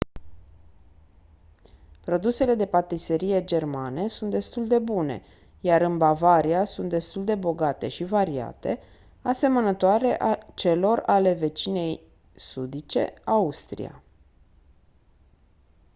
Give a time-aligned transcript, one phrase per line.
[2.01, 5.21] produsele de patiserie germane sunt destul de bune
[5.59, 8.79] iar în bavaria sunt destul de bogate și variate
[9.21, 10.17] asemănătoare
[10.53, 12.01] celor ale vecinei
[12.35, 14.03] sudice austria